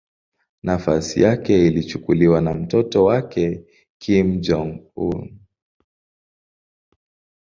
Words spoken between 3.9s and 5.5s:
Kim Jong-un.